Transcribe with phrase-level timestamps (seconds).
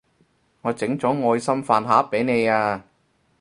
[0.63, 2.83] 我整咗愛心飯盒畀你啊